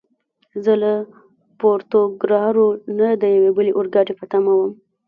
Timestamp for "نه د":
2.97-3.23